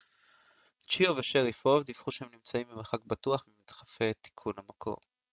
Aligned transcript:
צ'יאו 0.89 1.15
ושריפוב 1.17 1.83
דיווחו 1.83 2.11
שהם 2.11 2.29
נמצאים 2.33 2.67
במרחק 2.67 3.05
בטוח 3.05 3.45
ממדחפי 3.47 4.13
תיקון 4.21 4.53
המיקום 4.57 4.95